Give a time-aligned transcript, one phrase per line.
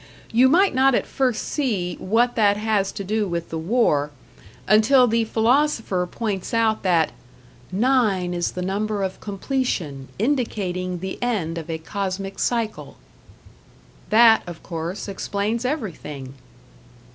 [0.31, 4.09] You might not at first see what that has to do with the War
[4.67, 7.11] until the Philosopher points out that
[7.71, 12.97] "9 is the number of completion, indicating the end of a cosmic cycle."
[14.09, 16.33] That, of course, explains everything.